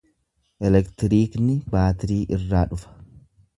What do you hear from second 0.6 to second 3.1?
Elektiriikni baatirii irraa dhufa.